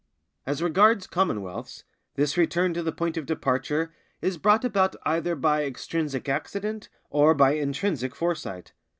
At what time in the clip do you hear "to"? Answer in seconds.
2.73-2.81